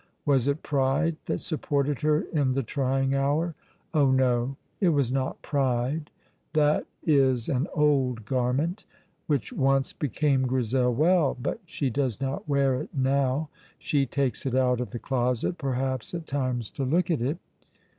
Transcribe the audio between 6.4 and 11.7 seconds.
That is an old garment, which once became Grizel well, but